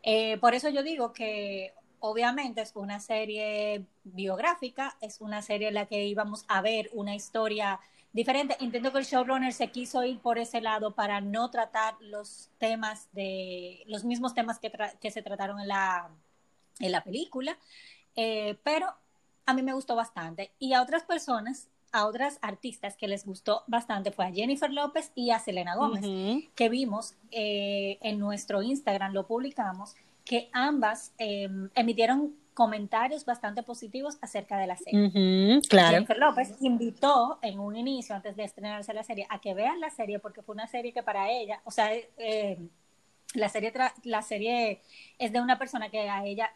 Eh, 0.03 0.37
por 0.37 0.53
eso 0.53 0.69
yo 0.69 0.83
digo 0.83 1.13
que 1.13 1.73
obviamente 1.99 2.61
es 2.61 2.75
una 2.75 2.99
serie 2.99 3.85
biográfica, 4.03 4.95
es 5.01 5.21
una 5.21 5.41
serie 5.41 5.69
en 5.69 5.73
la 5.73 5.87
que 5.87 6.05
íbamos 6.05 6.45
a 6.47 6.61
ver 6.61 6.89
una 6.93 7.15
historia 7.15 7.79
diferente. 8.13 8.55
Entiendo 8.59 8.91
que 8.91 8.99
el 8.99 9.05
showrunner 9.05 9.51
se 9.51 9.71
quiso 9.71 10.03
ir 10.03 10.19
por 10.19 10.37
ese 10.37 10.61
lado 10.61 10.93
para 10.93 11.21
no 11.21 11.49
tratar 11.49 11.95
los 11.99 12.49
temas 12.59 13.09
de 13.13 13.83
los 13.87 14.03
mismos 14.03 14.33
temas 14.33 14.59
que, 14.59 15.11
se 15.11 15.21
trataron 15.21 15.59
en 15.59 15.67
la, 15.67 16.09
en 16.79 16.91
la 16.91 17.03
película, 17.03 17.57
eh, 18.15 18.57
pero 18.63 18.93
a 19.45 19.53
mí 19.53 19.63
me 19.63 19.73
gustó 19.73 19.95
bastante. 19.95 20.51
Y 20.59 20.73
a 20.73 20.81
otras 20.81 21.03
personas, 21.03 21.69
a 21.91 22.05
otras 22.07 22.39
artistas 22.41 22.97
que 22.97 23.07
les 23.07 23.25
gustó 23.25 23.63
bastante 23.67 24.11
fue 24.11 24.25
a 24.25 24.31
Jennifer 24.31 24.71
López 24.71 25.11
y 25.15 25.31
a 25.31 25.39
Selena 25.39 25.75
Gómez, 25.75 26.05
que 26.55 26.69
vimos 26.69 27.15
eh, 27.31 27.97
en 28.01 28.19
nuestro 28.19 28.61
Instagram, 28.61 29.13
lo 29.13 29.27
publicamos, 29.27 29.95
que 30.23 30.49
ambas 30.53 31.13
em, 31.17 31.69
emitieron 31.75 32.35
comentarios 32.53 33.25
bastante 33.25 33.63
positivos 33.63 34.17
acerca 34.21 34.57
de 34.57 34.65
la 34.65 34.77
serie. 34.77 35.61
claro. 35.69 35.93
Jennifer 35.93 36.17
López 36.17 36.55
invitó 36.61 37.37
en 37.41 37.59
un 37.59 37.75
inicio, 37.75 38.15
antes 38.15 38.35
de 38.35 38.45
estrenarse 38.45 38.93
la 38.93 39.03
serie, 39.03 39.27
a 39.29 39.39
que 39.39 39.53
vean 39.53 39.79
la 39.79 39.89
serie 39.89 40.19
porque 40.19 40.41
fue 40.41 40.55
una 40.55 40.65
serie 40.65 40.93
que 40.93 41.03
para 41.03 41.29
ella, 41.29 41.61
o 41.65 41.71
sea, 41.71 41.93
eh, 41.93 42.57
la 43.33 43.49
serie, 43.49 43.73
la 44.03 44.21
serie 44.21 44.81
es 45.19 45.33
de 45.33 45.41
una 45.41 45.59
persona 45.59 45.89
que 45.89 46.09
a 46.09 46.25
ella 46.25 46.49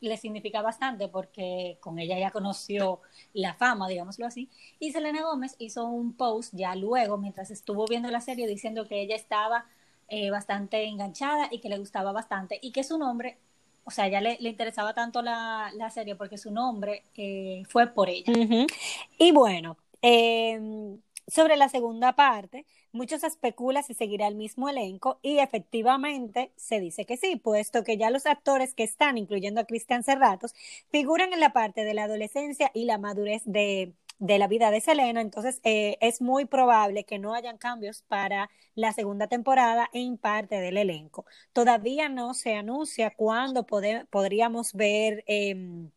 le 0.00 0.16
significa 0.16 0.62
bastante 0.62 1.08
porque 1.08 1.78
con 1.80 1.98
ella 1.98 2.18
ya 2.18 2.30
conoció 2.30 3.00
la 3.32 3.54
fama, 3.54 3.88
digámoslo 3.88 4.26
así. 4.26 4.50
Y 4.78 4.92
Selena 4.92 5.22
Gómez 5.22 5.56
hizo 5.58 5.86
un 5.86 6.12
post 6.12 6.54
ya 6.54 6.74
luego, 6.74 7.18
mientras 7.18 7.50
estuvo 7.50 7.86
viendo 7.86 8.10
la 8.10 8.20
serie, 8.20 8.46
diciendo 8.46 8.86
que 8.86 9.00
ella 9.00 9.16
estaba 9.16 9.66
eh, 10.08 10.30
bastante 10.30 10.84
enganchada 10.84 11.48
y 11.50 11.60
que 11.60 11.68
le 11.68 11.78
gustaba 11.78 12.12
bastante 12.12 12.58
y 12.62 12.72
que 12.72 12.84
su 12.84 12.98
nombre, 12.98 13.38
o 13.84 13.90
sea, 13.90 14.08
ya 14.08 14.20
le, 14.20 14.36
le 14.40 14.50
interesaba 14.50 14.94
tanto 14.94 15.22
la, 15.22 15.70
la, 15.74 15.90
serie 15.90 16.14
porque 16.14 16.38
su 16.38 16.50
nombre 16.50 17.02
eh, 17.16 17.62
fue 17.68 17.88
por 17.88 18.08
ella. 18.08 18.32
Y 19.18 19.32
bueno, 19.32 19.76
eh, 20.02 20.98
sobre 21.28 21.56
la 21.56 21.68
segunda 21.68 22.14
parte, 22.14 22.66
muchos 22.92 23.24
especulan 23.24 23.82
si 23.82 23.94
seguirá 23.94 24.26
el 24.28 24.36
mismo 24.36 24.68
elenco 24.68 25.18
y 25.22 25.38
efectivamente 25.38 26.52
se 26.56 26.80
dice 26.80 27.04
que 27.04 27.16
sí, 27.16 27.36
puesto 27.36 27.84
que 27.84 27.96
ya 27.96 28.10
los 28.10 28.26
actores 28.26 28.74
que 28.74 28.84
están, 28.84 29.18
incluyendo 29.18 29.60
a 29.60 29.64
Cristian 29.64 30.04
Serratos, 30.04 30.54
figuran 30.90 31.32
en 31.32 31.40
la 31.40 31.52
parte 31.52 31.84
de 31.84 31.94
la 31.94 32.04
adolescencia 32.04 32.70
y 32.74 32.84
la 32.84 32.98
madurez 32.98 33.42
de, 33.44 33.94
de 34.18 34.38
la 34.38 34.48
vida 34.48 34.70
de 34.70 34.80
Selena, 34.80 35.20
entonces 35.20 35.60
eh, 35.64 35.98
es 36.00 36.20
muy 36.20 36.46
probable 36.46 37.04
que 37.04 37.18
no 37.18 37.34
hayan 37.34 37.58
cambios 37.58 38.02
para 38.08 38.50
la 38.74 38.92
segunda 38.92 39.26
temporada 39.26 39.88
en 39.92 40.16
parte 40.18 40.60
del 40.60 40.76
elenco. 40.78 41.26
Todavía 41.52 42.08
no 42.08 42.34
se 42.34 42.54
anuncia 42.54 43.14
cuándo 43.14 43.66
podríamos 43.66 44.72
ver 44.74 45.24
eh, 45.26 45.88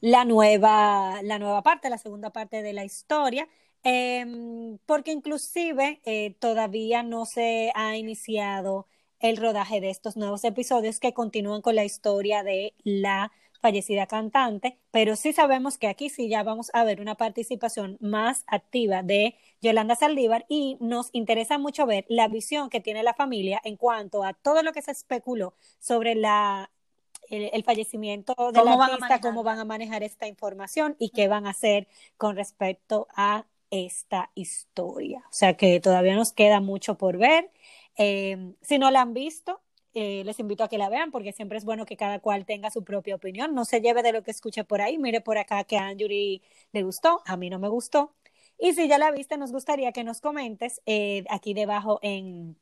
la, 0.00 0.24
nueva, 0.24 1.20
la 1.22 1.38
nueva 1.38 1.62
parte, 1.62 1.90
la 1.90 1.98
segunda 1.98 2.30
parte 2.30 2.62
de 2.62 2.72
la 2.72 2.84
historia. 2.84 3.48
Eh, 3.84 4.78
porque 4.86 5.12
inclusive 5.12 6.00
eh, 6.04 6.34
todavía 6.38 7.02
no 7.02 7.24
se 7.24 7.70
ha 7.74 7.96
iniciado 7.96 8.86
el 9.20 9.36
rodaje 9.36 9.80
de 9.80 9.90
estos 9.90 10.16
nuevos 10.16 10.44
episodios 10.44 11.00
que 11.00 11.14
continúan 11.14 11.62
con 11.62 11.74
la 11.74 11.84
historia 11.84 12.42
de 12.42 12.74
la 12.84 13.32
fallecida 13.60 14.06
cantante, 14.06 14.78
pero 14.90 15.16
sí 15.16 15.32
sabemos 15.32 15.78
que 15.78 15.88
aquí 15.88 16.08
sí 16.08 16.28
ya 16.28 16.42
vamos 16.42 16.70
a 16.74 16.84
ver 16.84 17.00
una 17.00 17.16
participación 17.16 17.96
más 18.00 18.44
activa 18.46 19.02
de 19.02 19.34
Yolanda 19.60 19.96
Saldívar 19.96 20.44
y 20.48 20.76
nos 20.80 21.08
interesa 21.12 21.58
mucho 21.58 21.86
ver 21.86 22.04
la 22.08 22.28
visión 22.28 22.70
que 22.70 22.80
tiene 22.80 23.02
la 23.02 23.14
familia 23.14 23.60
en 23.64 23.76
cuanto 23.76 24.24
a 24.24 24.34
todo 24.34 24.62
lo 24.62 24.72
que 24.72 24.82
se 24.82 24.92
especuló 24.92 25.54
sobre 25.78 26.14
la 26.14 26.70
el, 27.28 27.64
fallecimiento 27.64 28.34
del 28.52 28.68
artista, 28.68 29.20
cómo 29.20 29.42
van 29.42 29.58
a 29.58 29.64
manejar 29.64 30.04
esta 30.04 30.28
información 30.28 30.94
y 31.00 31.10
qué 31.10 31.26
van 31.26 31.46
a 31.46 31.50
hacer 31.50 31.88
con 32.16 32.36
respecto 32.36 33.08
a 33.16 33.46
esta 33.70 34.30
historia. 34.34 35.20
O 35.30 35.32
sea 35.32 35.56
que 35.56 35.80
todavía 35.80 36.14
nos 36.14 36.32
queda 36.32 36.60
mucho 36.60 36.96
por 36.96 37.18
ver. 37.18 37.50
Eh, 37.96 38.54
si 38.62 38.78
no 38.78 38.90
la 38.90 39.02
han 39.02 39.14
visto, 39.14 39.60
eh, 39.94 40.24
les 40.24 40.38
invito 40.40 40.62
a 40.62 40.68
que 40.68 40.78
la 40.78 40.90
vean 40.90 41.10
porque 41.10 41.32
siempre 41.32 41.56
es 41.58 41.64
bueno 41.64 41.86
que 41.86 41.96
cada 41.96 42.20
cual 42.20 42.44
tenga 42.44 42.70
su 42.70 42.84
propia 42.84 43.14
opinión. 43.14 43.54
No 43.54 43.64
se 43.64 43.80
lleve 43.80 44.02
de 44.02 44.12
lo 44.12 44.22
que 44.22 44.30
escuche 44.30 44.64
por 44.64 44.80
ahí. 44.82 44.98
Mire 44.98 45.20
por 45.20 45.38
acá 45.38 45.64
que 45.64 45.78
a 45.78 45.86
Anjuri 45.86 46.42
le 46.72 46.82
gustó, 46.82 47.22
a 47.24 47.36
mí 47.36 47.50
no 47.50 47.58
me 47.58 47.68
gustó. 47.68 48.12
Y 48.58 48.74
si 48.74 48.88
ya 48.88 48.98
la 48.98 49.10
viste, 49.10 49.38
nos 49.38 49.52
gustaría 49.52 49.92
que 49.92 50.04
nos 50.04 50.20
comentes 50.20 50.82
eh, 50.86 51.24
aquí 51.30 51.54
debajo 51.54 51.98
en 52.02 52.56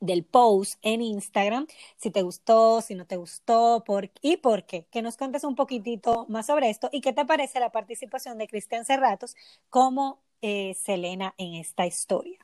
del 0.00 0.24
post 0.24 0.78
en 0.82 1.00
Instagram, 1.02 1.66
si 1.96 2.10
te 2.10 2.22
gustó, 2.22 2.80
si 2.80 2.94
no 2.94 3.06
te 3.06 3.16
gustó, 3.16 3.84
por, 3.86 4.10
y 4.20 4.36
por 4.36 4.66
qué. 4.66 4.86
Que 4.90 5.02
nos 5.02 5.16
cuentes 5.16 5.44
un 5.44 5.54
poquitito 5.54 6.26
más 6.28 6.46
sobre 6.46 6.70
esto 6.70 6.88
y 6.92 7.00
qué 7.00 7.12
te 7.12 7.24
parece 7.24 7.60
la 7.60 7.70
participación 7.72 8.38
de 8.38 8.48
Cristian 8.48 8.84
Cerratos 8.84 9.36
como 9.70 10.20
eh, 10.46 10.74
Selena 10.74 11.34
en 11.38 11.54
esta 11.54 11.86
historia. 11.86 12.38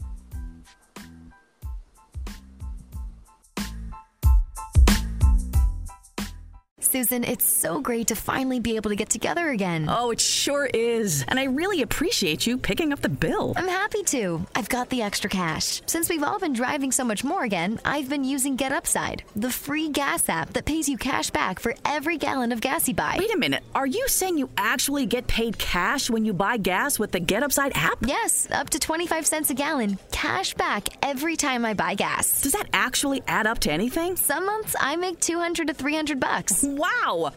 Susan, 6.98 7.24
it's 7.24 7.46
so 7.46 7.80
great 7.80 8.08
to 8.08 8.16
finally 8.16 8.60
be 8.60 8.76
able 8.76 8.90
to 8.90 8.96
get 8.96 9.08
together 9.08 9.50
again. 9.50 9.86
Oh, 9.88 10.10
it 10.10 10.20
sure 10.20 10.66
is. 10.66 11.24
And 11.28 11.40
I 11.40 11.44
really 11.44 11.84
appreciate 11.84 12.48
you 12.48 12.58
picking 12.58 12.92
up 12.92 13.02
the 13.02 13.08
bill. 13.08 13.54
I'm 13.56 13.68
happy 13.68 14.02
to. 14.06 14.44
I've 14.56 14.68
got 14.68 14.90
the 14.90 15.04
extra 15.04 15.30
cash. 15.30 15.84
Since 15.86 16.10
we've 16.10 16.24
all 16.24 16.40
been 16.40 16.54
driving 16.54 16.92
so 16.92 17.04
much 17.04 17.24
more 17.24 17.44
again, 17.44 17.80
I've 17.86 18.10
been 18.10 18.24
using 18.24 18.56
Get 18.56 18.72
Upside, 18.72 19.22
the 19.36 19.52
free 19.52 19.90
gas 19.90 20.28
app 20.28 20.54
that 20.54 20.66
pays 20.66 20.90
you 20.90 20.98
cash 20.98 21.30
back 21.30 21.60
for 21.60 21.76
every 21.86 22.18
gallon 22.18 22.52
of 22.52 22.62
gas 22.62 22.88
you 22.88 22.96
buy. 22.96 23.16
Wait 23.20 23.32
a 23.32 23.38
minute. 23.38 23.62
Are 23.76 23.86
you 23.86 24.08
saying 24.08 24.40
you 24.40 24.50
actually 24.58 25.06
get 25.06 25.28
paid 25.28 25.60
cash 25.60 26.10
when 26.10 26.26
you 26.26 26.34
buy 26.34 26.58
gas 26.58 26.98
with 26.98 27.12
the 27.12 27.20
Get 27.20 27.44
Upside 27.44 27.74
app? 27.76 28.00
Yes, 28.02 28.48
up 28.50 28.72
to 28.72 28.80
25 28.80 29.28
cents 29.28 29.52
a 29.52 29.54
gallon. 29.54 30.00
Cash 30.12 30.56
back 30.56 30.90
every 31.04 31.36
time 31.36 31.64
I 31.64 31.76
buy 31.76 31.94
gas. 31.94 32.42
Does 32.42 32.54
that 32.54 32.70
actually 32.74 33.22
add 33.28 33.46
up 33.46 33.60
to 33.60 33.72
anything? 33.72 34.16
Some 34.16 34.48
months 34.48 34.76
I 34.80 34.96
make 34.96 35.20
200 35.20 35.68
to 35.68 35.76
300 35.76 36.20
bucks. 36.20 36.64
Wow, 36.64 36.87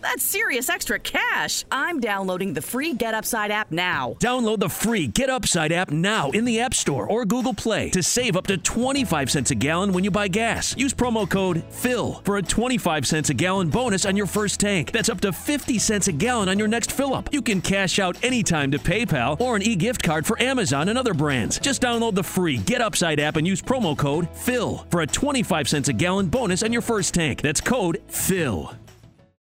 that's 0.00 0.23
serious 0.23 0.69
extra 0.69 0.99
cash. 0.99 1.64
I'm 1.71 2.00
downloading 2.00 2.54
the 2.54 2.62
free 2.62 2.92
Get 2.92 3.14
Upside 3.14 3.50
app 3.50 3.71
now. 3.71 4.16
Download 4.19 4.59
the 4.59 4.69
free 4.69 5.07
Get 5.07 5.30
Upside 5.30 5.73
app 5.73 5.90
now 5.90 6.30
in 6.30 6.45
the 6.45 6.61
App 6.61 6.75
Store 6.75 7.07
or 7.07 7.25
Google 7.25 7.54
Play 7.54 7.90
to 7.90 8.02
save 8.02 8.37
up 8.37 8.47
to 8.49 8.57
25 8.59 9.30
cents 9.30 9.50
a 9.50 9.54
gallon 9.54 9.92
when 9.92 10.02
you 10.02 10.11
buy 10.11 10.28
gas. 10.28 10.76
Use 10.76 10.92
promo 10.92 11.28
code 11.28 11.62
FILL 11.71 12.21
for 12.25 12.38
a 12.38 12.42
25 12.42 13.07
cents 13.07 13.30
a 13.30 13.35
gallon 13.35 13.71
bonus 13.71 14.07
on 14.07 14.16
your 14.16 14.26
first 14.26 14.59
tank. 14.59 14.92
That's 14.92 15.09
up 15.09 15.21
to 15.21 15.33
50 15.33 15.78
cents 15.78 16.09
a 16.09 16.12
gallon 16.12 16.49
on 16.49 16.59
your 16.59 16.69
next 16.69 16.92
fill 16.92 17.14
up. 17.14 17.33
You 17.33 17.42
can 17.42 17.61
cash 17.61 17.99
out 17.99 18.23
anytime 18.25 18.71
to 18.73 18.78
PayPal 18.78 19.40
or 19.40 19.57
an 19.57 19.62
e 19.62 19.76
gift 19.76 20.02
card 20.02 20.26
for 20.26 20.40
Amazon 20.42 20.88
and 20.88 20.99
other 20.99 21.14
brands. 21.14 21.59
Just 21.59 21.83
download 21.83 22.14
the 22.14 22.25
free 22.25 22.59
Get 22.59 22.80
Upside 22.80 23.21
app 23.21 23.37
and 23.37 23.47
use 23.47 23.62
promo 23.62 23.97
code 23.97 24.28
FILL 24.30 24.87
for 24.90 25.02
a 25.02 25.07
25 25.07 25.69
cents 25.69 25.88
a 25.88 25.92
gallon 25.92 26.26
bonus 26.26 26.62
on 26.62 26.73
your 26.73 26.83
first 26.83 27.14
tank. 27.14 27.40
That's 27.40 27.61
code 27.61 28.02
PHIL. 28.09 28.75